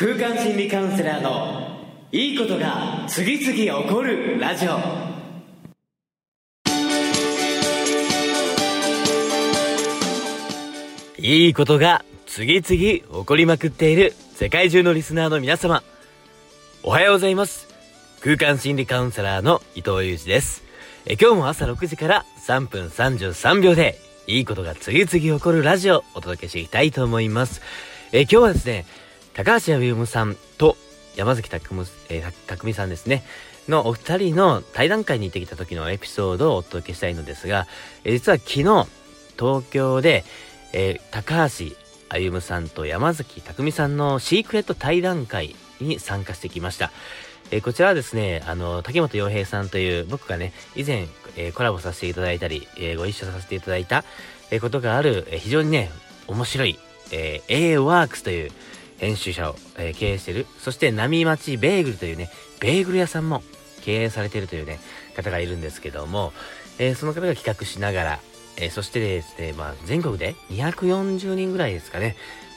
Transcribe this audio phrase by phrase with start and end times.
[0.00, 1.76] 空間心理カウンセラーの
[2.12, 4.78] いいことが次々起こるラジオ。
[11.18, 15.82] いいことが次々起こりまくっている世界中のリスナーの皆様。
[16.84, 17.66] おはようございます。
[18.20, 20.62] 空間心理カウンセラーの伊藤裕二です。
[21.06, 27.62] え今日も朝6時から3分33秒でいいことが次々起こるラジオをお届けしていきたいと思います。
[28.12, 28.86] え今日はですね
[29.38, 30.76] 高橋歩さんと
[31.14, 33.22] 山崎匠,、えー、匠さんですね
[33.68, 37.68] のお二人の対談会に行ってきた時のエピソードをお届けしたいのですが、
[38.02, 38.62] えー、実は昨日
[39.38, 40.24] 東京で、
[40.72, 41.76] えー、高橋
[42.08, 46.90] 歩さんと山崎匠さんのシークレット対談会に参加してきました。
[47.52, 54.04] えー、こちらはですね、あの、竹本洋平さんという僕がね、以前、えー、コラボさせていただいたり、えー、ご一緒させていただいた、
[54.50, 55.92] えことがある、え非常にね、
[56.26, 56.76] 面白い、
[57.12, 58.50] え、A ワークスという
[58.98, 63.42] 編集者を、え経営してる、そして波町ベーグルというね、ベーグル屋さんも
[63.82, 64.80] 経営されてるというね、
[65.16, 66.32] 方がいるんですけども、
[66.78, 68.20] えその方が企画しながら、
[68.56, 72.16] えそしてですね、まあ、全国で240人ぐらいですかね、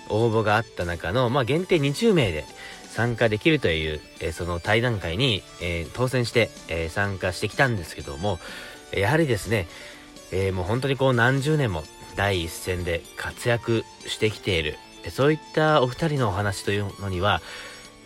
[0.09, 2.45] 応募があった中の、まあ、限定20名で、
[2.92, 8.38] 参加できるという、えー、その対談会に、え、当選して、え、参加してきたんですけども、
[8.92, 9.67] やはりですね、
[10.34, 11.84] えもう本当にこう何十年も
[12.16, 14.78] 第一線で活躍してきている、
[15.10, 17.42] そういったお二人のお話というのには、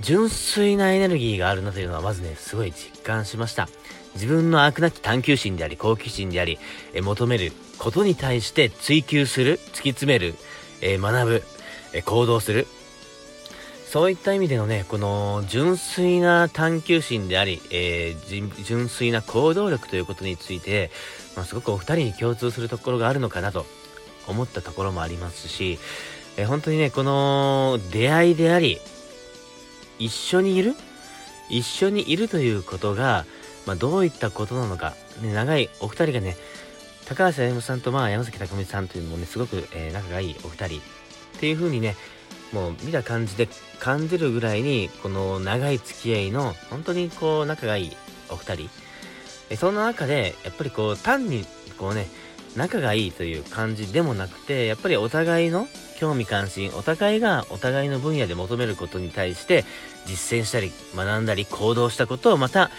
[0.02, 3.68] 純粋なエネルギーがあるなというのはまずね、すごい実感しました。
[4.16, 6.58] 自分の飽くなき探求心であり、好奇心であり、
[6.94, 10.36] え求めることに対して追求する、突き詰める、
[10.82, 11.44] え学ぶ、
[11.94, 12.68] え行動する、
[13.96, 20.92] そういった意味でのね、この純粋な探求心であり、えー、純粋な行動力ということについて、
[21.38, 23.66] まあ、すごくお二人に共通するところがあるのかなと
[24.28, 25.80] 思ったところもありますし、
[26.38, 28.80] え、本当にね、この出会いであり、
[30.00, 30.76] 一緒にいる？
[31.50, 33.26] 一緒にいるということが、
[33.66, 36.36] まあ、どういったことなのか、ね、長いお二人がね、
[37.06, 40.82] 高橋歩さんとまあ山崎匠さんというのもね、すごく、えー、仲がいいお二人っ
[41.40, 41.96] ていう風にね、
[42.52, 43.48] もう見た感じで
[43.80, 47.98] 感じるぐらいに、この長い付き合いの、本当にこう仲がいい
[48.30, 48.70] お二人。
[49.52, 51.46] えその中で、やっぱりこう単に
[51.78, 52.08] こうね、
[52.56, 55.68] 仲がいいという感じでもなくて、やっぱりお互いの
[56.00, 59.66] 興味関心、お互いがお互いの分野で求めることに対して
[60.06, 62.72] 実践したり、学んだり、行動したことをまた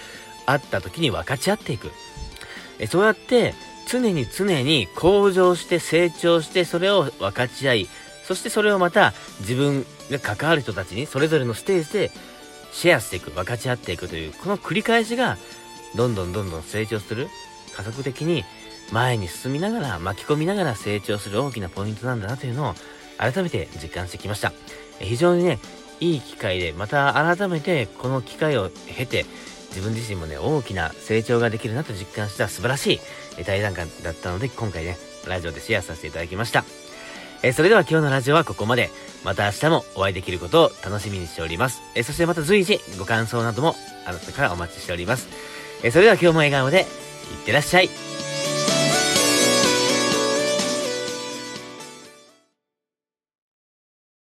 [0.46, 1.90] 会った時に分かち合っていく。
[2.78, 3.54] えそうやって
[3.88, 7.88] 常に常に向上して成長してそれを分かち合い、
[8.24, 12.10] そしてそれをまた自分が関わる人たちにそれぞれのステージで
[12.72, 15.38] シェアしていく、分かち合っていくという、この繰り返しが
[15.94, 17.28] どんどんどんどん成長する、
[17.74, 18.44] 加速的に
[18.92, 22.74] 前に進みながら、巻き込みながら成長する大きなポイントなんだなというのを
[23.18, 24.52] 改めて実感してきました。
[24.98, 25.58] 非常にね、
[26.00, 29.26] いい機会で、また改めてこの機会を経て、
[29.70, 33.00] 自分自身もね、大きな成長ができるなと実感した素晴らし
[33.38, 34.96] い対談会だったので、今回ね、
[35.26, 36.64] ラジオでシェアさせていただきました。
[37.42, 38.90] えそれでは今日のラジオはここまで。
[39.24, 41.82] また明日もお会いできることを楽しみにしております。
[41.96, 43.74] えそしてまた随時ご感想なども
[44.06, 45.26] あなたからお待ちしております。
[45.82, 46.86] えそれでは今日も笑顔でいっ
[47.44, 48.05] てらっしゃい。